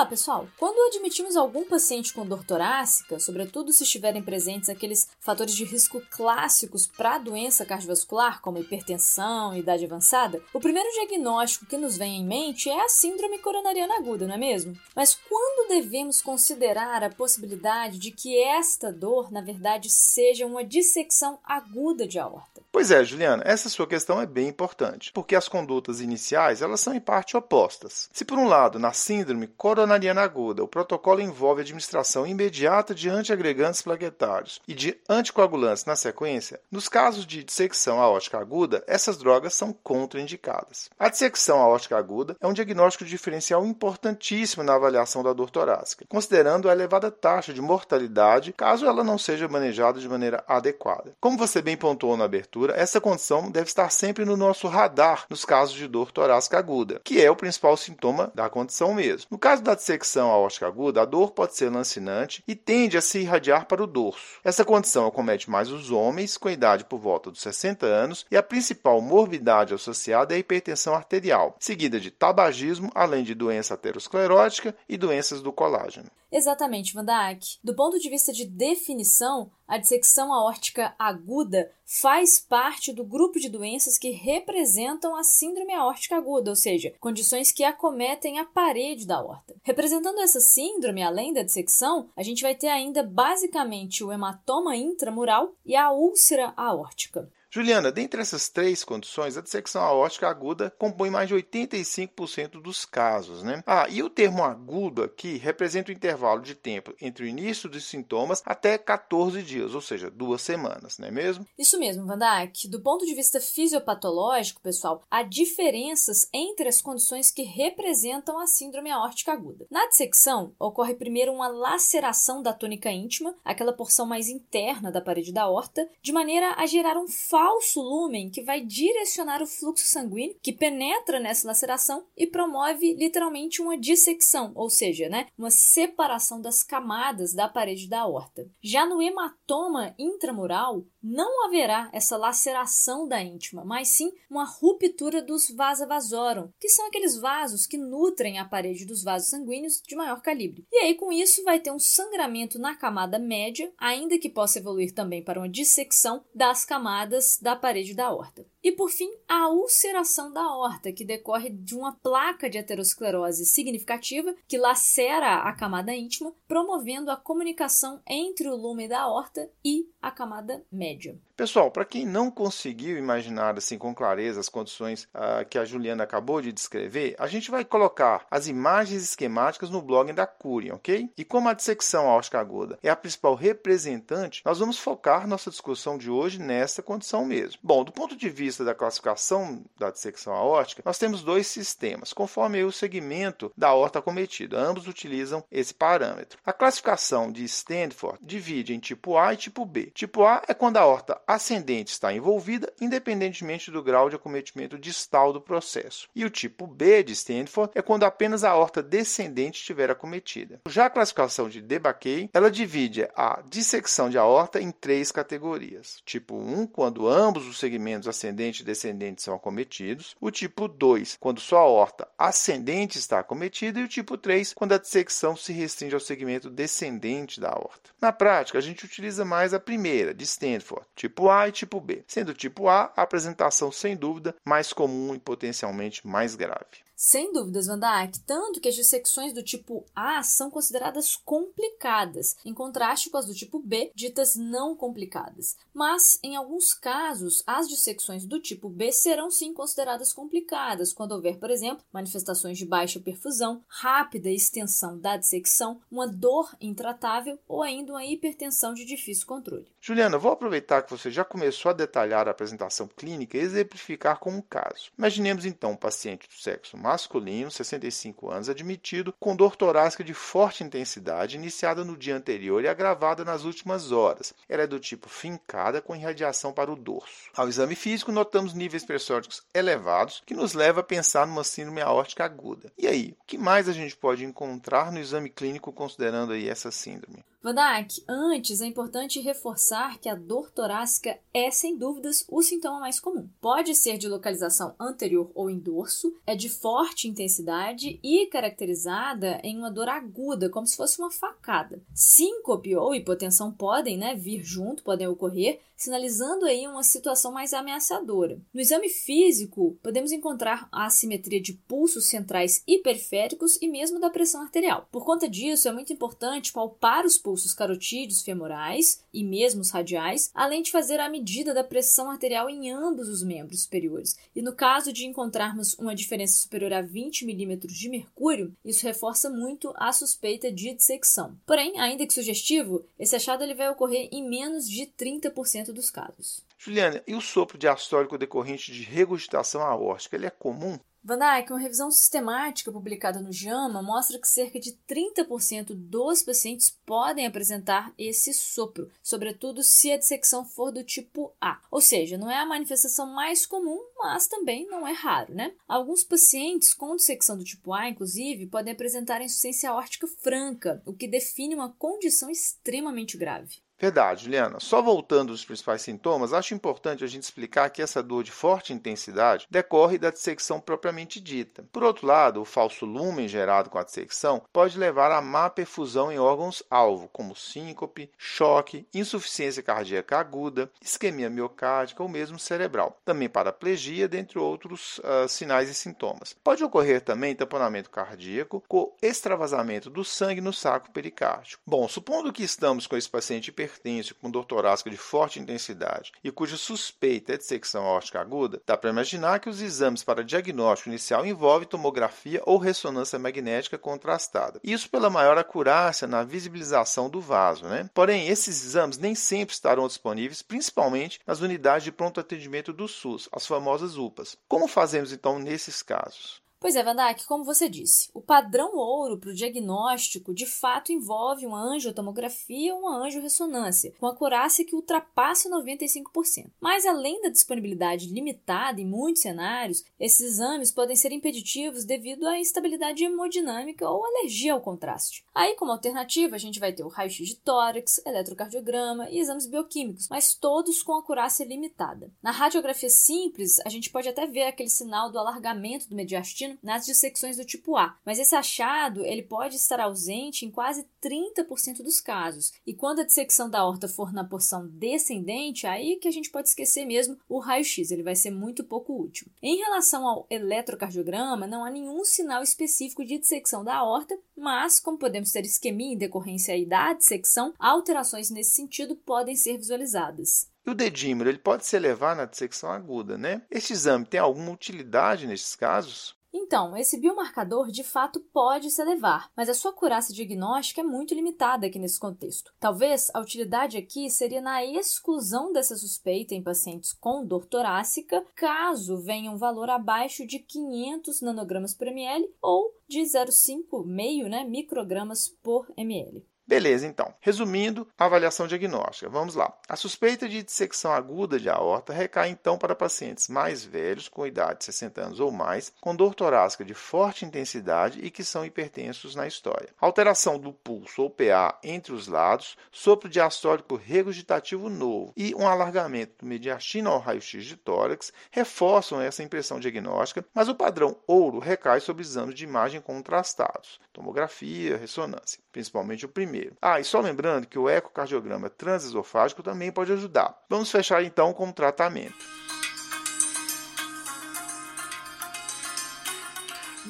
lá, 0.00 0.06
pessoal. 0.06 0.48
Quando 0.58 0.88
admitimos 0.88 1.36
algum 1.36 1.64
paciente 1.64 2.14
com 2.14 2.26
dor 2.26 2.42
torácica, 2.42 3.18
sobretudo 3.18 3.70
se 3.70 3.84
estiverem 3.84 4.22
presentes 4.22 4.70
aqueles 4.70 5.06
fatores 5.20 5.54
de 5.54 5.64
risco 5.64 6.00
clássicos 6.10 6.86
para 6.86 7.16
a 7.16 7.18
doença 7.18 7.66
cardiovascular, 7.66 8.40
como 8.40 8.58
hipertensão 8.58 9.54
idade 9.54 9.84
avançada, 9.84 10.42
o 10.54 10.60
primeiro 10.60 10.88
diagnóstico 10.92 11.66
que 11.66 11.76
nos 11.76 11.98
vem 11.98 12.20
em 12.20 12.24
mente 12.24 12.70
é 12.70 12.84
a 12.84 12.88
síndrome 12.88 13.38
coronariana 13.38 13.96
aguda, 13.96 14.26
não 14.26 14.34
é 14.34 14.38
mesmo? 14.38 14.74
Mas 14.96 15.14
quando 15.14 15.68
devemos 15.68 16.22
considerar 16.22 17.04
a 17.04 17.10
possibilidade 17.10 17.98
de 17.98 18.10
que 18.10 18.42
esta 18.42 18.90
dor, 18.90 19.30
na 19.30 19.42
verdade, 19.42 19.90
seja 19.90 20.46
uma 20.46 20.64
dissecção 20.64 21.38
aguda 21.44 22.06
de 22.06 22.18
aorta? 22.18 22.62
Pois 22.72 22.90
é, 22.90 23.04
Juliana, 23.04 23.42
essa 23.44 23.68
sua 23.68 23.86
questão 23.86 24.20
é 24.20 24.26
bem 24.26 24.48
importante, 24.48 25.12
porque 25.12 25.34
as 25.34 25.48
condutas 25.48 26.00
iniciais 26.00 26.62
elas 26.62 26.80
são 26.80 26.94
em 26.94 27.00
parte 27.00 27.36
opostas. 27.36 28.08
Se 28.12 28.24
por 28.24 28.38
um 28.38 28.46
lado, 28.46 28.78
na 28.78 28.92
síndrome 28.92 29.48
coronariana 29.48 29.89
aguda, 29.94 30.62
o 30.62 30.68
protocolo 30.68 31.20
envolve 31.20 31.62
administração 31.62 32.26
imediata 32.26 32.94
de 32.94 33.08
antiagregantes 33.08 33.82
plaquetários 33.82 34.60
e 34.66 34.74
de 34.74 34.96
anticoagulantes 35.08 35.84
na 35.84 35.96
sequência, 35.96 36.60
nos 36.70 36.88
casos 36.88 37.26
de 37.26 37.42
dissecção 37.42 38.00
aórtica 38.00 38.38
aguda, 38.38 38.84
essas 38.86 39.16
drogas 39.16 39.54
são 39.54 39.72
contraindicadas. 39.72 40.90
A 40.98 41.08
dissecção 41.08 41.60
aórtica 41.60 41.96
aguda 41.96 42.36
é 42.40 42.46
um 42.46 42.52
diagnóstico 42.52 43.04
diferencial 43.04 43.64
importantíssimo 43.64 44.62
na 44.62 44.74
avaliação 44.74 45.22
da 45.22 45.32
dor 45.32 45.50
torácica, 45.50 46.04
considerando 46.08 46.68
a 46.68 46.72
elevada 46.72 47.10
taxa 47.10 47.52
de 47.52 47.60
mortalidade 47.60 48.52
caso 48.52 48.86
ela 48.86 49.04
não 49.04 49.18
seja 49.18 49.48
manejada 49.48 50.00
de 50.00 50.08
maneira 50.08 50.44
adequada. 50.46 51.14
Como 51.20 51.38
você 51.38 51.62
bem 51.62 51.76
pontuou 51.76 52.16
na 52.16 52.24
abertura, 52.24 52.74
essa 52.76 53.00
condição 53.00 53.50
deve 53.50 53.66
estar 53.66 53.90
sempre 53.90 54.24
no 54.24 54.36
nosso 54.36 54.68
radar 54.68 55.26
nos 55.28 55.44
casos 55.44 55.74
de 55.74 55.88
dor 55.88 56.12
torácica 56.12 56.58
aguda, 56.58 57.00
que 57.02 57.20
é 57.20 57.30
o 57.30 57.36
principal 57.36 57.76
sintoma 57.76 58.30
da 58.34 58.48
condição 58.48 58.94
mesmo. 58.94 59.26
No 59.30 59.38
caso 59.38 59.62
da 59.62 59.76
dissecção 59.80 60.28
aórtica 60.30 60.66
aguda, 60.66 61.02
a 61.02 61.04
dor 61.04 61.32
pode 61.32 61.56
ser 61.56 61.70
lancinante 61.70 62.44
e 62.46 62.54
tende 62.54 62.96
a 62.96 63.00
se 63.00 63.18
irradiar 63.20 63.66
para 63.66 63.82
o 63.82 63.86
dorso. 63.86 64.38
Essa 64.44 64.64
condição 64.64 65.06
acomete 65.06 65.50
mais 65.50 65.70
os 65.70 65.90
homens 65.90 66.36
com 66.36 66.50
idade 66.50 66.84
por 66.84 66.98
volta 66.98 67.30
dos 67.30 67.40
60 67.40 67.86
anos 67.86 68.26
e 68.30 68.36
a 68.36 68.42
principal 68.42 69.00
morbidade 69.00 69.74
associada 69.74 70.34
é 70.34 70.36
a 70.36 70.40
hipertensão 70.40 70.94
arterial, 70.94 71.56
seguida 71.58 71.98
de 71.98 72.10
tabagismo, 72.10 72.90
além 72.94 73.24
de 73.24 73.34
doença 73.34 73.74
aterosclerótica 73.74 74.74
e 74.88 74.96
doenças 74.96 75.40
do 75.40 75.52
colágeno. 75.52 76.10
Exatamente, 76.30 76.94
Vandak. 76.94 77.58
Do 77.62 77.74
ponto 77.74 77.98
de 77.98 78.08
vista 78.08 78.32
de 78.32 78.44
definição, 78.44 79.50
a 79.66 79.78
dissecção 79.78 80.32
aórtica 80.32 80.94
aguda 80.98 81.70
faz 81.84 82.38
parte 82.38 82.92
do 82.92 83.04
grupo 83.04 83.40
de 83.40 83.48
doenças 83.48 83.98
que 83.98 84.10
representam 84.10 85.16
a 85.16 85.24
síndrome 85.24 85.74
aórtica 85.74 86.16
aguda, 86.16 86.50
ou 86.50 86.56
seja, 86.56 86.94
condições 87.00 87.50
que 87.50 87.64
acometem 87.64 88.38
a 88.38 88.44
parede 88.44 89.06
da 89.06 89.16
aorta. 89.16 89.56
Representando 89.62 90.20
essa 90.20 90.40
síndrome, 90.40 91.02
além 91.02 91.32
da 91.32 91.42
dissecção, 91.42 92.08
a 92.16 92.22
gente 92.22 92.42
vai 92.42 92.54
ter 92.54 92.68
ainda 92.68 93.02
basicamente 93.02 94.04
o 94.04 94.12
hematoma 94.12 94.76
intramural 94.76 95.52
e 95.66 95.74
a 95.74 95.90
úlcera 95.90 96.52
aórtica. 96.56 97.28
Juliana, 97.52 97.90
dentre 97.90 98.20
essas 98.20 98.48
três 98.48 98.84
condições, 98.84 99.36
a 99.36 99.40
dissecção 99.40 99.82
aórtica 99.82 100.28
aguda 100.28 100.72
compõe 100.78 101.10
mais 101.10 101.28
de 101.28 101.34
85% 101.34 102.62
dos 102.62 102.84
casos. 102.84 103.42
Né? 103.42 103.60
Ah, 103.66 103.88
e 103.90 104.04
o 104.04 104.08
termo 104.08 104.44
agudo 104.44 105.02
aqui 105.02 105.36
representa 105.36 105.90
o 105.90 105.94
intervalo 105.94 106.42
de 106.42 106.54
tempo 106.54 106.94
entre 107.00 107.24
o 107.24 107.26
início 107.26 107.68
dos 107.68 107.84
sintomas 107.84 108.40
até 108.46 108.78
14 108.78 109.42
dias, 109.42 109.74
ou 109.74 109.80
seja, 109.80 110.08
duas 110.08 110.42
semanas, 110.42 110.96
não 110.98 111.08
é 111.08 111.10
mesmo? 111.10 111.44
Isso 111.58 111.76
mesmo, 111.78 112.06
Van 112.06 112.18
Dijk. 112.18 112.68
Do 112.68 112.80
ponto 112.80 113.04
de 113.04 113.16
vista 113.16 113.40
fisiopatológico, 113.40 114.60
pessoal, 114.60 115.02
há 115.10 115.24
diferenças 115.24 116.28
entre 116.32 116.68
as 116.68 116.80
condições 116.80 117.32
que 117.32 117.42
representam 117.42 118.38
a 118.38 118.46
síndrome 118.46 118.92
aórtica 118.92 119.32
aguda. 119.32 119.66
Na 119.68 119.88
dissecção, 119.88 120.54
ocorre 120.56 120.94
primeiro 120.94 121.32
uma 121.32 121.48
laceração 121.48 122.42
da 122.42 122.52
tônica 122.52 122.92
íntima, 122.92 123.34
aquela 123.44 123.72
porção 123.72 124.06
mais 124.06 124.28
interna 124.28 124.92
da 124.92 125.00
parede 125.00 125.32
da 125.32 125.42
aorta, 125.42 125.88
de 126.00 126.12
maneira 126.12 126.54
a 126.56 126.64
gerar 126.64 126.96
um 126.96 127.08
falso 127.08 127.39
lúmen 127.76 128.30
que 128.30 128.42
vai 128.42 128.60
direcionar 128.60 129.42
o 129.42 129.46
fluxo 129.46 129.86
sanguíneo 129.86 130.36
que 130.42 130.52
penetra 130.52 131.20
nessa 131.20 131.46
laceração 131.46 132.04
e 132.16 132.26
promove 132.26 132.94
literalmente 132.94 133.62
uma 133.62 133.78
dissecção, 133.78 134.52
ou 134.54 134.68
seja, 134.68 135.08
né, 135.08 135.26
uma 135.38 135.50
separação 135.50 136.40
das 136.40 136.62
camadas 136.62 137.32
da 137.32 137.48
parede 137.48 137.88
da 137.88 138.00
aorta. 138.00 138.48
Já 138.62 138.86
no 138.86 139.00
hematoma 139.00 139.94
intramural, 139.98 140.84
não 141.02 141.46
haverá 141.46 141.88
essa 141.92 142.16
laceração 142.16 143.06
da 143.08 143.22
íntima, 143.22 143.64
mas 143.64 143.88
sim 143.88 144.12
uma 144.28 144.44
ruptura 144.44 145.22
dos 145.22 145.50
vasa 145.50 145.86
vasorum, 145.86 146.48
que 146.58 146.68
são 146.68 146.86
aqueles 146.86 147.16
vasos 147.16 147.66
que 147.66 147.78
nutrem 147.78 148.38
a 148.38 148.44
parede 148.44 148.84
dos 148.84 149.02
vasos 149.02 149.28
sanguíneos 149.28 149.80
de 149.80 149.96
maior 149.96 150.20
calibre. 150.20 150.66
E 150.70 150.76
aí, 150.78 150.94
com 150.94 151.12
isso, 151.12 151.42
vai 151.44 151.58
ter 151.58 151.70
um 151.70 151.78
sangramento 151.78 152.58
na 152.58 152.74
camada 152.74 153.18
média, 153.18 153.72
ainda 153.78 154.18
que 154.18 154.28
possa 154.28 154.58
evoluir 154.58 154.92
também 154.92 155.22
para 155.22 155.40
uma 155.40 155.48
dissecção 155.48 156.24
das 156.34 156.64
camadas 156.64 157.38
da 157.40 157.56
parede 157.56 157.94
da 157.94 158.06
aorta. 158.06 158.46
E 158.62 158.70
por 158.72 158.90
fim, 158.90 159.10
a 159.26 159.48
ulceração 159.48 160.30
da 160.30 160.42
aorta, 160.42 160.92
que 160.92 161.02
decorre 161.02 161.48
de 161.48 161.74
uma 161.74 161.94
placa 161.94 162.48
de 162.50 162.58
aterosclerose 162.58 163.46
significativa 163.46 164.34
que 164.46 164.58
lacera 164.58 165.36
a 165.36 165.52
camada 165.54 165.94
íntima, 165.94 166.34
promovendo 166.46 167.10
a 167.10 167.16
comunicação 167.16 168.02
entre 168.06 168.48
o 168.48 168.56
lume 168.56 168.86
da 168.86 169.00
aorta 169.00 169.50
e 169.64 169.88
a 170.02 170.10
camada 170.10 170.62
média. 170.70 171.18
Pessoal, 171.36 171.70
para 171.70 171.86
quem 171.86 172.04
não 172.04 172.30
conseguiu 172.30 172.98
imaginar 172.98 173.56
assim 173.56 173.78
com 173.78 173.94
clareza 173.94 174.40
as 174.40 174.48
condições 174.50 175.04
uh, 175.04 175.42
que 175.48 175.58
a 175.58 175.64
Juliana 175.64 176.04
acabou 176.04 176.42
de 176.42 176.52
descrever, 176.52 177.16
a 177.18 177.26
gente 177.26 177.50
vai 177.50 177.64
colocar 177.64 178.26
as 178.30 178.46
imagens 178.46 179.02
esquemáticas 179.02 179.70
no 179.70 179.80
blog 179.80 180.12
da 180.12 180.26
Curian, 180.26 180.74
ok? 180.74 181.10
E 181.16 181.24
como 181.24 181.48
a 181.48 181.54
dissecção 181.54 182.10
aórtica 182.10 182.38
aguda 182.38 182.78
é 182.82 182.90
a 182.90 182.96
principal 182.96 183.34
representante, 183.34 184.42
nós 184.44 184.58
vamos 184.58 184.78
focar 184.78 185.26
nossa 185.26 185.48
discussão 185.48 185.96
de 185.96 186.10
hoje 186.10 186.38
nessa 186.38 186.82
condição 186.82 187.24
mesmo. 187.24 187.58
Bom, 187.62 187.84
do 187.84 187.92
ponto 187.92 188.14
de 188.14 188.28
vista 188.28 188.49
da 188.58 188.74
classificação 188.74 189.64
da 189.78 189.90
dissecção 189.90 190.32
aórtica, 190.32 190.82
nós 190.84 190.98
temos 190.98 191.22
dois 191.22 191.46
sistemas, 191.46 192.12
conforme 192.12 192.62
o 192.64 192.72
segmento 192.72 193.52
da 193.56 193.68
aorta 193.68 193.98
acometida. 193.98 194.58
Ambos 194.58 194.86
utilizam 194.86 195.44
esse 195.50 195.72
parâmetro. 195.72 196.38
A 196.44 196.52
classificação 196.52 197.30
de 197.30 197.44
Stanford 197.44 198.18
divide 198.20 198.74
em 198.74 198.78
tipo 198.78 199.16
A 199.16 199.34
e 199.34 199.36
tipo 199.36 199.64
B. 199.64 199.90
Tipo 199.94 200.24
A 200.24 200.42
é 200.48 200.54
quando 200.54 200.76
a 200.76 200.80
aorta 200.80 201.20
ascendente 201.26 201.92
está 201.92 202.12
envolvida, 202.12 202.72
independentemente 202.80 203.70
do 203.70 203.82
grau 203.82 204.08
de 204.08 204.16
acometimento 204.16 204.78
distal 204.78 205.32
do 205.32 205.40
processo. 205.40 206.08
E 206.14 206.24
o 206.24 206.30
tipo 206.30 206.66
B 206.66 207.02
de 207.02 207.12
Stanford 207.12 207.72
é 207.74 207.82
quando 207.82 208.04
apenas 208.04 208.44
a 208.44 208.50
aorta 208.50 208.82
descendente 208.82 209.60
estiver 209.60 209.90
acometida. 209.90 210.60
Já 210.68 210.86
a 210.86 210.90
classificação 210.90 211.48
de 211.48 211.60
DeBakey, 211.60 212.30
ela 212.32 212.50
divide 212.50 213.08
a 213.14 213.42
dissecção 213.48 214.10
de 214.10 214.18
aorta 214.18 214.60
em 214.60 214.70
três 214.70 215.12
categorias. 215.12 216.00
Tipo 216.04 216.36
1, 216.36 216.66
quando 216.66 217.08
ambos 217.08 217.46
os 217.46 217.58
segmentos 217.58 218.08
ascendente 218.40 218.62
e 218.62 218.64
descendente 218.64 219.22
são 219.22 219.34
acometidos. 219.34 220.16
O 220.20 220.30
tipo 220.30 220.66
2, 220.66 221.18
quando 221.20 221.40
só 221.40 221.58
a 221.58 221.60
aorta 221.60 222.08
ascendente 222.18 222.98
está 222.98 223.18
acometida. 223.18 223.78
E 223.80 223.84
o 223.84 223.88
tipo 223.88 224.16
3, 224.16 224.54
quando 224.54 224.72
a 224.72 224.78
dissecção 224.78 225.36
se 225.36 225.52
restringe 225.52 225.94
ao 225.94 226.00
segmento 226.00 226.48
descendente 226.48 227.40
da 227.40 227.50
aorta. 227.50 227.90
Na 228.00 228.12
prática, 228.12 228.58
a 228.58 228.62
gente 228.62 228.84
utiliza 228.84 229.24
mais 229.24 229.52
a 229.52 229.60
primeira, 229.60 230.14
de 230.14 230.24
Stanford, 230.24 230.86
tipo 230.96 231.28
A 231.28 231.48
e 231.48 231.52
tipo 231.52 231.80
B, 231.80 232.02
sendo 232.06 232.32
tipo 232.32 232.68
A 232.68 232.92
a 232.96 233.02
apresentação 233.02 233.70
sem 233.70 233.94
dúvida 233.94 234.34
mais 234.44 234.72
comum 234.72 235.14
e 235.14 235.18
potencialmente 235.18 236.06
mais 236.06 236.34
grave. 236.34 236.89
Sem 237.02 237.32
dúvidas, 237.32 237.66
Van 237.66 237.78
Dijk, 237.78 238.20
tanto 238.26 238.60
que 238.60 238.68
as 238.68 238.74
dissecções 238.74 239.32
do 239.32 239.42
tipo 239.42 239.86
A 239.96 240.22
são 240.22 240.50
consideradas 240.50 241.16
complicadas, 241.16 242.36
em 242.44 242.52
contraste 242.52 243.08
com 243.08 243.16
as 243.16 243.24
do 243.24 243.32
tipo 243.34 243.58
B, 243.58 243.90
ditas 243.94 244.36
não 244.36 244.76
complicadas. 244.76 245.56
Mas, 245.72 246.18
em 246.22 246.36
alguns 246.36 246.74
casos, 246.74 247.42
as 247.46 247.66
dissecções 247.66 248.26
do 248.26 248.38
tipo 248.38 248.68
B 248.68 248.92
serão 248.92 249.30
sim 249.30 249.54
consideradas 249.54 250.12
complicadas, 250.12 250.92
quando 250.92 251.12
houver, 251.12 251.38
por 251.38 251.50
exemplo, 251.50 251.82
manifestações 251.90 252.58
de 252.58 252.66
baixa 252.66 253.00
perfusão, 253.00 253.64
rápida 253.66 254.28
extensão 254.28 254.98
da 254.98 255.16
dissecção, 255.16 255.80
uma 255.90 256.06
dor 256.06 256.54
intratável 256.60 257.38
ou 257.48 257.62
ainda 257.62 257.92
uma 257.92 258.04
hipertensão 258.04 258.74
de 258.74 258.84
difícil 258.84 259.26
controle. 259.26 259.72
Juliana, 259.80 260.18
vou 260.18 260.32
aproveitar 260.32 260.82
que 260.82 260.90
você 260.90 261.10
já 261.10 261.24
começou 261.24 261.70
a 261.70 261.72
detalhar 261.72 262.28
a 262.28 262.32
apresentação 262.32 262.86
clínica 262.86 263.38
e 263.38 263.40
exemplificar 263.40 264.18
com 264.18 264.32
um 264.32 264.42
caso. 264.42 264.90
Imaginemos 264.98 265.46
então 265.46 265.70
um 265.70 265.76
paciente 265.76 266.28
do 266.28 266.34
sexo 266.34 266.76
masculino, 266.76 266.89
65 266.98 268.30
anos, 268.30 268.48
admitido 268.48 269.14
com 269.18 269.36
dor 269.36 269.56
torácica 269.56 270.02
de 270.02 270.14
forte 270.14 270.64
intensidade, 270.64 271.36
iniciada 271.36 271.84
no 271.84 271.96
dia 271.96 272.16
anterior 272.16 272.62
e 272.62 272.68
agravada 272.68 273.24
nas 273.24 273.44
últimas 273.44 273.92
horas. 273.92 274.34
Ela 274.48 274.62
é 274.62 274.66
do 274.66 274.80
tipo 274.80 275.08
fincada 275.08 275.80
com 275.80 275.94
irradiação 275.94 276.52
para 276.52 276.72
o 276.72 276.76
dorso. 276.76 277.30
Ao 277.36 277.48
exame 277.48 277.74
físico, 277.74 278.12
notamos 278.12 278.54
níveis 278.54 278.84
pressóricos 278.84 279.42
elevados, 279.54 280.22
que 280.24 280.34
nos 280.34 280.54
leva 280.54 280.80
a 280.80 280.84
pensar 280.84 281.26
numa 281.26 281.44
síndrome 281.44 281.80
aórtica 281.80 282.24
aguda. 282.24 282.72
E 282.76 282.86
aí, 282.86 283.14
o 283.20 283.24
que 283.26 283.38
mais 283.38 283.68
a 283.68 283.72
gente 283.72 283.96
pode 283.96 284.24
encontrar 284.24 284.90
no 284.90 284.98
exame 284.98 285.30
clínico 285.30 285.72
considerando 285.72 286.32
aí 286.32 286.48
essa 286.48 286.70
síndrome? 286.70 287.24
Vandak, 287.42 288.04
antes 288.06 288.60
é 288.60 288.66
importante 288.66 289.18
reforçar 289.18 289.98
que 289.98 290.10
a 290.10 290.14
dor 290.14 290.50
torácica 290.50 291.18
é, 291.32 291.50
sem 291.50 291.74
dúvidas, 291.74 292.22
o 292.28 292.42
sintoma 292.42 292.78
mais 292.78 293.00
comum. 293.00 293.30
Pode 293.40 293.74
ser 293.74 293.96
de 293.96 294.06
localização 294.08 294.74
anterior 294.78 295.30
ou 295.34 295.48
em 295.48 295.58
dorso, 295.58 296.14
é 296.26 296.36
de 296.36 296.50
forte 296.50 297.08
intensidade 297.08 297.98
e 298.02 298.26
caracterizada 298.26 299.40
em 299.42 299.56
uma 299.56 299.70
dor 299.70 299.88
aguda, 299.88 300.50
como 300.50 300.66
se 300.66 300.76
fosse 300.76 301.00
uma 301.00 301.10
facada. 301.10 301.82
Síncope 301.94 302.76
ou 302.76 302.94
hipotensão 302.94 303.50
podem 303.50 303.96
né, 303.96 304.14
vir 304.14 304.44
junto, 304.44 304.82
podem 304.82 305.08
ocorrer, 305.08 305.60
sinalizando 305.80 306.44
aí 306.44 306.66
uma 306.68 306.82
situação 306.82 307.32
mais 307.32 307.54
ameaçadora. 307.54 308.38
No 308.52 308.60
exame 308.60 308.90
físico, 308.90 309.78
podemos 309.82 310.12
encontrar 310.12 310.68
a 310.70 310.84
assimetria 310.84 311.40
de 311.40 311.54
pulsos 311.54 312.06
centrais 312.06 312.62
e 312.66 312.78
periféricos 312.78 313.56
e 313.62 313.68
mesmo 313.68 313.98
da 313.98 314.10
pressão 314.10 314.42
arterial. 314.42 314.86
Por 314.92 315.06
conta 315.06 315.28
disso, 315.28 315.68
é 315.68 315.72
muito 315.72 315.92
importante 315.92 316.52
palpar 316.52 317.06
os 317.06 317.16
pulsos 317.16 317.54
carotídeos 317.54 318.20
femorais 318.20 319.02
e 319.12 319.24
mesmo 319.24 319.62
os 319.62 319.70
radiais, 319.70 320.30
além 320.34 320.62
de 320.62 320.70
fazer 320.70 321.00
a 321.00 321.08
medida 321.08 321.54
da 321.54 321.64
pressão 321.64 322.10
arterial 322.10 322.50
em 322.50 322.70
ambos 322.70 323.08
os 323.08 323.22
membros 323.22 323.62
superiores. 323.62 324.16
E 324.36 324.42
no 324.42 324.54
caso 324.54 324.92
de 324.92 325.06
encontrarmos 325.06 325.72
uma 325.74 325.94
diferença 325.94 326.38
superior 326.38 326.74
a 326.74 326.82
20 326.82 327.24
milímetros 327.24 327.72
de 327.74 327.88
mercúrio, 327.88 328.52
isso 328.62 328.86
reforça 328.86 329.30
muito 329.30 329.72
a 329.76 329.92
suspeita 329.92 330.52
de 330.52 330.74
dissecção. 330.74 331.38
Porém, 331.46 331.80
ainda 331.80 332.06
que 332.06 332.12
sugestivo, 332.12 332.84
esse 332.98 333.16
achado 333.16 333.42
ele 333.42 333.54
vai 333.54 333.70
ocorrer 333.70 334.08
em 334.12 334.28
menos 334.28 334.68
de 334.68 334.86
30% 334.86 335.69
dos 335.72 335.90
casos. 335.90 336.44
Juliana, 336.58 337.02
e 337.06 337.14
o 337.14 337.20
sopro 337.20 337.56
diastólico 337.56 338.18
decorrente 338.18 338.72
de 338.72 338.82
regurgitação 338.82 339.62
aórtica, 339.62 340.16
ele 340.16 340.26
é 340.26 340.30
comum? 340.30 340.78
Van 341.02 341.18
Dijk, 341.18 341.50
uma 341.50 341.58
revisão 341.58 341.90
sistemática 341.90 342.70
publicada 342.70 343.20
no 343.20 343.32
JAMA 343.32 343.82
mostra 343.82 344.18
que 344.18 344.28
cerca 344.28 344.60
de 344.60 344.76
30% 344.86 345.72
dos 345.74 346.22
pacientes 346.22 346.68
podem 346.84 347.26
apresentar 347.26 347.90
esse 347.96 348.34
sopro, 348.34 348.90
sobretudo 349.02 349.62
se 349.62 349.90
a 349.90 349.96
dissecção 349.96 350.44
for 350.44 350.70
do 350.70 350.84
tipo 350.84 351.32
A. 351.40 351.58
Ou 351.70 351.80
seja, 351.80 352.18
não 352.18 352.30
é 352.30 352.36
a 352.36 352.44
manifestação 352.44 353.06
mais 353.06 353.46
comum, 353.46 353.80
mas 353.96 354.26
também 354.26 354.66
não 354.66 354.86
é 354.86 354.92
raro, 354.92 355.32
né? 355.34 355.54
Alguns 355.66 356.04
pacientes 356.04 356.74
com 356.74 356.94
dissecção 356.94 357.38
do 357.38 357.44
tipo 357.44 357.72
A, 357.72 357.88
inclusive, 357.88 358.46
podem 358.46 358.74
apresentar 358.74 359.22
insuficiência 359.22 359.70
aórtica 359.70 360.06
franca, 360.06 360.82
o 360.84 360.92
que 360.92 361.08
define 361.08 361.54
uma 361.54 361.72
condição 361.72 362.28
extremamente 362.28 363.16
grave. 363.16 363.62
Verdade, 363.80 364.24
Juliana. 364.24 364.60
Só 364.60 364.82
voltando 364.82 365.30
aos 365.30 365.42
principais 365.42 365.80
sintomas, 365.80 366.34
acho 366.34 366.52
importante 366.52 367.02
a 367.02 367.06
gente 367.06 367.22
explicar 367.22 367.70
que 367.70 367.80
essa 367.80 368.02
dor 368.02 368.22
de 368.22 368.30
forte 368.30 368.74
intensidade 368.74 369.46
decorre 369.48 369.96
da 369.96 370.10
dissecção 370.10 370.60
propriamente 370.60 371.18
dita. 371.18 371.64
Por 371.72 371.82
outro 371.82 372.06
lado, 372.06 372.42
o 372.42 372.44
falso 372.44 372.84
lumen 372.84 373.26
gerado 373.26 373.70
com 373.70 373.78
a 373.78 373.82
dissecção 373.82 374.42
pode 374.52 374.78
levar 374.78 375.10
a 375.10 375.22
má 375.22 375.48
perfusão 375.48 376.12
em 376.12 376.18
órgãos-alvo, 376.18 377.08
como 377.10 377.34
síncope, 377.34 378.10
choque, 378.18 378.86
insuficiência 378.92 379.62
cardíaca 379.62 380.18
aguda, 380.18 380.70
isquemia 380.82 381.30
miocárdica 381.30 382.02
ou 382.02 382.08
mesmo 382.08 382.38
cerebral. 382.38 383.00
Também 383.02 383.30
paraplegia, 383.30 384.06
dentre 384.06 384.38
outros 384.38 384.98
uh, 384.98 385.26
sinais 385.26 385.70
e 385.70 385.74
sintomas. 385.74 386.36
Pode 386.44 386.62
ocorrer 386.62 387.00
também 387.00 387.34
tamponamento 387.34 387.88
cardíaco 387.88 388.62
com 388.68 388.94
extravasamento 389.00 389.88
do 389.88 390.04
sangue 390.04 390.42
no 390.42 390.52
saco 390.52 390.90
pericárdico. 390.90 391.62
Bom, 391.66 391.88
supondo 391.88 392.32
que 392.32 392.42
estamos 392.42 392.86
com 392.86 392.96
esse 392.96 393.08
paciente 393.08 393.48
hiper 393.48 393.69
hipertenso 393.70 394.14
com 394.14 394.30
dor 394.30 394.44
torácica 394.44 394.90
de 394.90 394.96
forte 394.96 395.38
intensidade 395.38 396.12
e 396.22 396.30
cuja 396.30 396.56
suspeita 396.56 397.34
é 397.34 397.36
de 397.36 397.44
secção 397.44 397.84
aórtica 397.84 398.20
aguda, 398.20 398.60
dá 398.66 398.76
para 398.76 398.90
imaginar 398.90 399.38
que 399.38 399.48
os 399.48 399.60
exames 399.62 400.02
para 400.02 400.24
diagnóstico 400.24 400.88
inicial 400.88 401.24
envolvem 401.24 401.68
tomografia 401.68 402.42
ou 402.44 402.58
ressonância 402.58 403.18
magnética 403.18 403.78
contrastada. 403.78 404.60
Isso 404.64 404.90
pela 404.90 405.08
maior 405.08 405.38
acurácia 405.38 406.06
na 406.06 406.24
visibilização 406.24 407.08
do 407.08 407.20
vaso. 407.20 407.64
Né? 407.66 407.88
Porém, 407.94 408.28
esses 408.28 408.64
exames 408.64 408.98
nem 408.98 409.14
sempre 409.14 409.54
estarão 409.54 409.86
disponíveis, 409.86 410.42
principalmente 410.42 411.20
nas 411.26 411.40
unidades 411.40 411.84
de 411.84 411.92
pronto 411.92 412.20
atendimento 412.20 412.72
do 412.72 412.88
SUS, 412.88 413.28
as 413.32 413.46
famosas 413.46 413.96
UPAs. 413.96 414.36
Como 414.48 414.66
fazemos 414.66 415.12
então 415.12 415.38
nesses 415.38 415.82
casos? 415.82 416.39
Pois 416.62 416.76
é, 416.76 416.82
Vandak, 416.82 417.24
como 417.24 417.42
você 417.42 417.70
disse, 417.70 418.10
o 418.12 418.20
padrão 418.20 418.76
ouro 418.76 419.16
para 419.16 419.30
o 419.30 419.34
diagnóstico 419.34 420.34
de 420.34 420.44
fato 420.44 420.92
envolve 420.92 421.46
uma 421.46 421.58
angiotomografia 421.58 422.74
ou 422.74 422.80
uma 422.80 422.98
angiorressonância, 422.98 423.94
com 423.98 424.06
acurácia 424.06 424.62
que 424.62 424.74
ultrapassa 424.74 425.48
95%. 425.48 426.50
Mas 426.60 426.84
além 426.84 427.22
da 427.22 427.30
disponibilidade 427.30 428.12
limitada 428.12 428.78
em 428.78 428.84
muitos 428.84 429.22
cenários, 429.22 429.82
esses 429.98 430.20
exames 430.20 430.70
podem 430.70 430.94
ser 430.94 431.12
impeditivos 431.12 431.86
devido 431.86 432.28
à 432.28 432.38
instabilidade 432.38 433.02
hemodinâmica 433.02 433.88
ou 433.88 434.04
alergia 434.04 434.52
ao 434.52 434.60
contraste. 434.60 435.24
Aí, 435.34 435.54
como 435.54 435.72
alternativa, 435.72 436.36
a 436.36 436.38
gente 436.38 436.60
vai 436.60 436.74
ter 436.74 436.84
o 436.84 436.88
raio-x 436.88 437.26
de 437.26 437.36
tórax, 437.36 438.02
eletrocardiograma 438.04 439.08
e 439.08 439.18
exames 439.18 439.46
bioquímicos, 439.46 440.10
mas 440.10 440.34
todos 440.34 440.82
com 440.82 440.94
acurácia 440.94 441.42
limitada. 441.46 442.10
Na 442.22 442.30
radiografia 442.30 442.90
simples, 442.90 443.58
a 443.60 443.70
gente 443.70 443.88
pode 443.88 444.10
até 444.10 444.26
ver 444.26 444.42
aquele 444.42 444.68
sinal 444.68 445.10
do 445.10 445.18
alargamento 445.18 445.88
do 445.88 445.96
mediastino 445.96 446.49
nas 446.62 446.86
dissecções 446.86 447.36
do 447.36 447.44
tipo 447.44 447.76
A, 447.76 447.96
mas 448.04 448.18
esse 448.18 448.34
achado 448.34 449.04
ele 449.04 449.22
pode 449.22 449.56
estar 449.56 449.80
ausente 449.80 450.44
em 450.44 450.50
quase 450.50 450.86
30% 451.02 451.82
dos 451.82 452.00
casos. 452.00 452.52
E 452.66 452.74
quando 452.74 453.00
a 453.00 453.04
dissecção 453.04 453.48
da 453.48 453.64
horta 453.64 453.88
for 453.88 454.12
na 454.12 454.24
porção 454.24 454.66
descendente, 454.66 455.66
aí 455.66 455.96
que 455.96 456.08
a 456.08 456.10
gente 456.10 456.30
pode 456.30 456.48
esquecer 456.48 456.84
mesmo 456.84 457.18
o 457.28 457.38
raio-x, 457.38 457.90
ele 457.90 458.02
vai 458.02 458.16
ser 458.16 458.30
muito 458.30 458.64
pouco 458.64 459.00
útil. 459.00 459.28
Em 459.42 459.56
relação 459.56 460.06
ao 460.06 460.26
eletrocardiograma, 460.30 461.46
não 461.46 461.64
há 461.64 461.70
nenhum 461.70 462.04
sinal 462.04 462.42
específico 462.42 463.04
de 463.04 463.18
dissecção 463.18 463.64
da 463.64 463.82
horta, 463.82 464.18
mas 464.36 464.80
como 464.80 464.98
podemos 464.98 465.32
ter 465.32 465.44
isquemia 465.44 465.94
em 465.94 465.98
decorrência 465.98 466.54
aí 466.54 466.66
da 466.66 466.92
dissecção, 466.92 467.54
alterações 467.58 468.30
nesse 468.30 468.56
sentido 468.56 468.96
podem 468.96 469.36
ser 469.36 469.56
visualizadas. 469.56 470.50
E 470.66 470.70
o 470.70 470.74
dedímero 470.74 471.30
ele 471.30 471.38
pode 471.38 471.66
se 471.66 471.74
elevar 471.76 472.14
na 472.14 472.26
dissecção 472.26 472.70
aguda, 472.70 473.16
né? 473.16 473.42
Este 473.50 473.72
exame 473.72 474.04
tem 474.04 474.20
alguma 474.20 474.52
utilidade 474.52 475.26
nesses 475.26 475.56
casos? 475.56 476.14
Então, 476.32 476.76
esse 476.76 476.98
biomarcador 476.98 477.70
de 477.70 477.82
fato 477.82 478.20
pode 478.32 478.70
se 478.70 478.80
elevar, 478.80 479.30
mas 479.36 479.48
a 479.48 479.54
sua 479.54 479.72
acurácia 479.72 480.14
diagnóstica 480.14 480.80
é 480.80 480.84
muito 480.84 481.14
limitada 481.14 481.66
aqui 481.66 481.78
nesse 481.78 481.98
contexto. 481.98 482.52
Talvez 482.60 483.10
a 483.12 483.20
utilidade 483.20 483.76
aqui 483.76 484.08
seria 484.08 484.40
na 484.40 484.64
exclusão 484.64 485.52
dessa 485.52 485.76
suspeita 485.76 486.34
em 486.34 486.42
pacientes 486.42 486.92
com 486.92 487.26
dor 487.26 487.46
torácica, 487.46 488.24
caso 488.36 488.98
venha 488.98 489.30
um 489.30 489.36
valor 489.36 489.68
abaixo 489.70 490.26
de 490.26 490.38
500 490.38 491.20
nanogramas 491.20 491.74
por 491.74 491.88
ml 491.88 492.32
ou 492.40 492.72
de 492.88 493.00
0,5 493.00 493.84
meio, 493.84 494.28
né, 494.28 494.44
microgramas 494.44 495.28
por 495.28 495.72
ml. 495.76 496.24
Beleza, 496.50 496.84
então. 496.84 497.14
Resumindo, 497.20 497.86
a 497.96 498.06
avaliação 498.06 498.48
diagnóstica. 498.48 499.08
Vamos 499.08 499.36
lá. 499.36 499.56
A 499.68 499.76
suspeita 499.76 500.28
de 500.28 500.42
dissecção 500.42 500.92
aguda 500.92 501.38
de 501.38 501.48
aorta 501.48 501.92
recai 501.92 502.28
então 502.28 502.58
para 502.58 502.74
pacientes 502.74 503.28
mais 503.28 503.64
velhos, 503.64 504.08
com 504.08 504.26
idade 504.26 504.58
de 504.58 504.64
60 504.64 505.00
anos 505.00 505.20
ou 505.20 505.30
mais, 505.30 505.72
com 505.80 505.94
dor 505.94 506.12
torácica 506.12 506.64
de 506.64 506.74
forte 506.74 507.24
intensidade 507.24 508.00
e 508.02 508.10
que 508.10 508.24
são 508.24 508.44
hipertensos 508.44 509.14
na 509.14 509.28
história. 509.28 509.68
Alteração 509.80 510.40
do 510.40 510.52
pulso 510.52 511.02
ou 511.02 511.08
PA 511.08 511.56
entre 511.62 511.92
os 511.92 512.08
lados, 512.08 512.56
sopro 512.72 513.08
diastólico 513.08 513.76
regurgitativo 513.76 514.68
novo 514.68 515.12
e 515.16 515.32
um 515.36 515.46
alargamento 515.46 516.14
do 516.18 516.26
mediastino 516.26 516.90
ao 516.90 516.98
raio-x 516.98 517.44
de 517.44 517.56
tórax 517.56 518.12
reforçam 518.28 519.00
essa 519.00 519.22
impressão 519.22 519.60
diagnóstica, 519.60 520.24
mas 520.34 520.48
o 520.48 520.56
padrão 520.56 520.96
ouro 521.06 521.38
recai 521.38 521.78
sobre 521.78 522.02
exames 522.02 522.34
de 522.34 522.42
imagem 522.42 522.80
contrastados, 522.80 523.78
tomografia, 523.92 524.76
ressonância, 524.76 525.38
principalmente 525.52 526.04
o 526.04 526.08
primeiro 526.08 526.39
Ah, 526.60 526.80
e 526.80 526.84
só 526.84 527.00
lembrando 527.00 527.46
que 527.46 527.58
o 527.58 527.68
ecocardiograma 527.68 528.48
transesofágico 528.48 529.42
também 529.42 529.70
pode 529.72 529.92
ajudar. 529.92 530.38
Vamos 530.48 530.70
fechar 530.70 531.02
então 531.02 531.32
com 531.32 531.48
o 531.48 531.52
tratamento. 531.52 532.14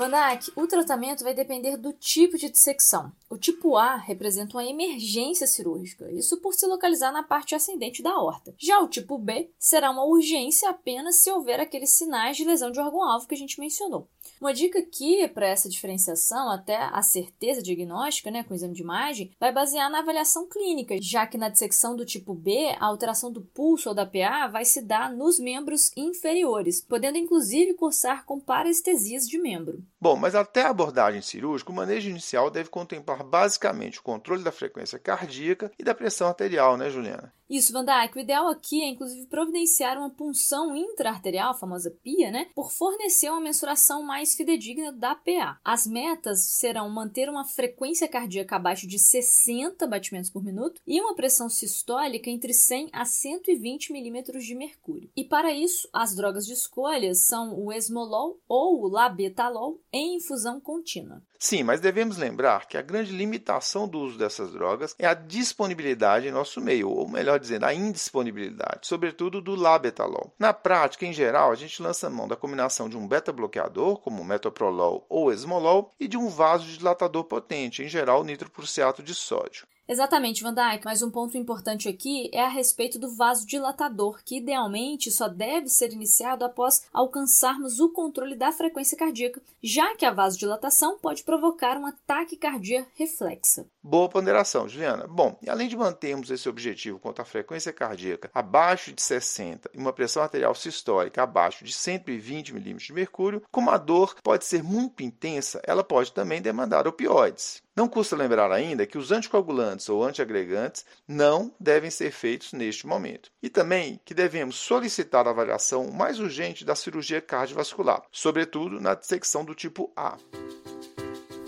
Vanak, 0.00 0.50
o 0.56 0.66
tratamento 0.66 1.22
vai 1.22 1.34
depender 1.34 1.76
do 1.76 1.92
tipo 1.92 2.38
de 2.38 2.48
dissecção. 2.48 3.12
O 3.28 3.36
tipo 3.36 3.76
A 3.76 3.96
representa 3.96 4.56
uma 4.56 4.64
emergência 4.64 5.46
cirúrgica, 5.46 6.10
isso 6.10 6.40
por 6.40 6.54
se 6.54 6.66
localizar 6.66 7.12
na 7.12 7.22
parte 7.22 7.54
ascendente 7.54 8.02
da 8.02 8.16
horta. 8.16 8.54
Já 8.56 8.80
o 8.80 8.88
tipo 8.88 9.18
B 9.18 9.50
será 9.58 9.90
uma 9.90 10.04
urgência 10.04 10.70
apenas 10.70 11.16
se 11.16 11.30
houver 11.30 11.60
aqueles 11.60 11.90
sinais 11.90 12.36
de 12.36 12.44
lesão 12.44 12.70
de 12.70 12.80
órgão-alvo 12.80 13.26
que 13.26 13.34
a 13.34 13.38
gente 13.38 13.60
mencionou. 13.60 14.08
Uma 14.40 14.54
dica 14.54 14.78
aqui 14.78 15.28
para 15.28 15.46
essa 15.46 15.68
diferenciação, 15.68 16.50
até 16.50 16.74
a 16.74 17.02
certeza 17.02 17.62
diagnóstica, 17.62 18.30
né, 18.30 18.42
com 18.42 18.54
o 18.54 18.56
exame 18.56 18.72
de 18.72 18.80
imagem, 18.80 19.30
vai 19.38 19.52
basear 19.52 19.90
na 19.90 19.98
avaliação 19.98 20.48
clínica, 20.48 20.96
já 20.98 21.26
que 21.26 21.36
na 21.36 21.50
dissecção 21.50 21.94
do 21.94 22.06
tipo 22.06 22.32
B, 22.32 22.74
a 22.78 22.86
alteração 22.86 23.30
do 23.30 23.42
pulso 23.42 23.90
ou 23.90 23.94
da 23.94 24.06
PA 24.06 24.46
vai 24.46 24.64
se 24.64 24.80
dar 24.80 25.12
nos 25.12 25.38
membros 25.38 25.92
inferiores, 25.94 26.80
podendo 26.80 27.18
inclusive 27.18 27.74
cursar 27.74 28.24
com 28.24 28.40
parestesias 28.40 29.28
de 29.28 29.38
membro. 29.38 29.84
Bom, 30.00 30.16
mas 30.16 30.34
até 30.34 30.62
a 30.62 30.70
abordagem 30.70 31.20
cirúrgica, 31.20 31.70
o 31.70 31.74
manejo 31.74 32.08
inicial 32.08 32.50
deve 32.50 32.70
contemplar 32.70 33.22
basicamente 33.22 33.98
o 34.00 34.02
controle 34.02 34.42
da 34.42 34.50
frequência 34.50 34.98
cardíaca 34.98 35.70
e 35.78 35.84
da 35.84 35.94
pressão 35.94 36.28
arterial, 36.28 36.78
né, 36.78 36.88
Juliana? 36.88 37.30
Isso, 37.50 37.72
Van. 37.72 37.84
O 38.14 38.18
ideal 38.20 38.46
aqui 38.46 38.80
é, 38.80 38.88
inclusive, 38.88 39.26
providenciar 39.26 39.98
uma 39.98 40.08
punção 40.08 40.76
intraarterial, 40.76 41.50
a 41.50 41.54
famosa 41.54 41.90
PIA, 41.90 42.30
né, 42.30 42.46
por 42.54 42.70
fornecer 42.70 43.28
uma 43.28 43.40
mensuração 43.40 44.04
mais 44.04 44.34
fidedigna 44.36 44.92
da 44.92 45.16
PA. 45.16 45.58
As 45.64 45.84
metas 45.84 46.44
serão 46.44 46.88
manter 46.88 47.28
uma 47.28 47.44
frequência 47.44 48.06
cardíaca 48.06 48.54
abaixo 48.54 48.86
de 48.86 49.00
60 49.00 49.84
batimentos 49.88 50.30
por 50.30 50.44
minuto 50.44 50.80
e 50.86 51.00
uma 51.00 51.16
pressão 51.16 51.48
sistólica 51.48 52.30
entre 52.30 52.52
100 52.52 52.90
a 52.92 53.04
120 53.04 53.92
milímetros 53.92 54.44
de 54.44 54.54
mercúrio. 54.54 55.10
E 55.16 55.24
para 55.24 55.52
isso, 55.52 55.88
as 55.92 56.14
drogas 56.14 56.46
de 56.46 56.52
escolha 56.52 57.14
são 57.16 57.58
o 57.58 57.72
esmolol 57.72 58.38
ou 58.46 58.84
o 58.84 58.88
labetalol 58.88 59.82
em 59.92 60.18
infusão 60.18 60.60
contínua. 60.60 61.20
Sim, 61.42 61.62
mas 61.62 61.80
devemos 61.80 62.18
lembrar 62.18 62.68
que 62.68 62.76
a 62.76 62.82
grande 62.82 63.12
limitação 63.12 63.88
do 63.88 63.98
uso 63.98 64.18
dessas 64.18 64.52
drogas 64.52 64.94
é 64.98 65.06
a 65.06 65.14
disponibilidade 65.14 66.28
em 66.28 66.30
nosso 66.30 66.60
meio, 66.60 66.90
ou 66.90 67.08
melhor 67.08 67.40
dizendo, 67.40 67.64
a 67.64 67.72
indisponibilidade, 67.72 68.86
sobretudo 68.86 69.40
do 69.40 69.54
labetalol. 69.54 70.34
Na 70.38 70.52
prática, 70.52 71.06
em 71.06 71.14
geral, 71.14 71.50
a 71.50 71.54
gente 71.54 71.82
lança 71.82 72.10
mão 72.10 72.28
da 72.28 72.36
combinação 72.36 72.90
de 72.90 72.98
um 72.98 73.08
beta-bloqueador, 73.08 74.00
como 74.00 74.22
metoprolol 74.22 75.06
ou 75.08 75.32
esmolol, 75.32 75.94
e 75.98 76.06
de 76.06 76.18
um 76.18 76.28
vasodilatador 76.28 77.24
potente, 77.24 77.82
em 77.82 77.88
geral 77.88 78.22
nitroprusiato 78.22 79.02
de 79.02 79.14
sódio. 79.14 79.66
Exatamente, 79.90 80.44
Van 80.44 80.54
Dyke, 80.54 80.84
mas 80.84 81.02
um 81.02 81.10
ponto 81.10 81.36
importante 81.36 81.88
aqui 81.88 82.30
é 82.32 82.44
a 82.44 82.48
respeito 82.48 82.96
do 82.96 83.12
vasodilatador, 83.12 84.20
que 84.24 84.36
idealmente 84.36 85.10
só 85.10 85.26
deve 85.26 85.68
ser 85.68 85.92
iniciado 85.92 86.44
após 86.44 86.86
alcançarmos 86.92 87.80
o 87.80 87.88
controle 87.88 88.36
da 88.36 88.52
frequência 88.52 88.96
cardíaca, 88.96 89.42
já 89.60 89.96
que 89.96 90.06
a 90.06 90.12
vasodilatação 90.12 90.96
pode 90.98 91.24
provocar 91.24 91.76
uma 91.76 91.92
taquicardia 92.06 92.86
reflexa. 92.94 93.66
Boa 93.82 94.08
ponderação, 94.08 94.68
Juliana. 94.68 95.08
Bom, 95.08 95.36
e 95.42 95.50
além 95.50 95.66
de 95.66 95.76
mantermos 95.76 96.30
esse 96.30 96.48
objetivo 96.48 97.00
quanto 97.00 97.20
à 97.20 97.24
frequência 97.24 97.72
cardíaca 97.72 98.30
abaixo 98.32 98.92
de 98.92 99.02
60 99.02 99.70
e 99.74 99.78
uma 99.78 99.92
pressão 99.92 100.22
arterial 100.22 100.54
sistólica 100.54 101.24
abaixo 101.24 101.64
de 101.64 101.72
120 101.72 102.54
milímetros 102.54 102.86
de 102.86 102.92
mercúrio, 102.92 103.42
como 103.50 103.70
a 103.70 103.76
dor 103.76 104.14
pode 104.22 104.44
ser 104.44 104.62
muito 104.62 105.02
intensa, 105.02 105.60
ela 105.66 105.82
pode 105.82 106.12
também 106.12 106.40
demandar 106.40 106.86
opioides. 106.86 107.60
Não 107.76 107.88
custa 107.88 108.16
lembrar 108.16 108.50
ainda 108.50 108.86
que 108.86 108.98
os 108.98 109.12
anticoagulantes 109.12 109.88
ou 109.88 110.04
antiagregantes 110.04 110.84
não 111.06 111.52
devem 111.58 111.90
ser 111.90 112.10
feitos 112.10 112.52
neste 112.52 112.86
momento. 112.86 113.30
E 113.42 113.48
também 113.48 114.00
que 114.04 114.12
devemos 114.12 114.56
solicitar 114.56 115.26
a 115.26 115.30
avaliação 115.30 115.90
mais 115.90 116.18
urgente 116.18 116.64
da 116.64 116.74
cirurgia 116.74 117.20
cardiovascular, 117.20 118.02
sobretudo 118.10 118.80
na 118.80 118.94
dissecção 118.94 119.44
do 119.44 119.54
tipo 119.54 119.90
A. 119.96 120.16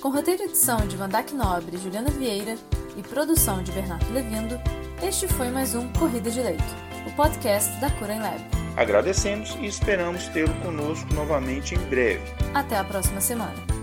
Com 0.01 0.11
roteiro 0.11 0.43
e 0.43 0.47
edição 0.47 0.87
de 0.87 0.97
Vandac 0.97 1.33
Nobre 1.35 1.77
e 1.77 1.79
Juliana 1.79 2.11
Vieira 2.11 2.57
e 2.97 3.03
produção 3.03 3.63
de 3.63 3.73
Bernardo 3.73 4.13
Levindo, 4.13 4.61
este 5.03 5.27
foi 5.29 5.49
mais 5.51 5.75
um 5.75 5.93
Corrida 5.93 6.31
de 6.31 6.41
Leito, 6.41 6.63
o 7.07 7.17
podcast 7.17 7.71
da 7.81 7.91
Cura 7.91 8.15
em 8.15 8.21
Lab. 8.21 8.41
Agradecemos 8.77 9.55
e 9.61 9.67
esperamos 9.67 10.29
tê-lo 10.29 10.55
conosco 10.61 11.13
novamente 11.15 11.75
em 11.75 11.79
breve. 11.89 12.23
Até 12.55 12.77
a 12.77 12.85
próxima 12.85 13.21
semana. 13.21 13.82